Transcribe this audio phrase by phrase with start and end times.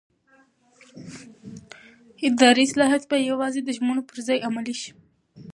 [2.27, 4.91] اداري اصلاحات باید یوازې د ژمنو پر ځای عملي شي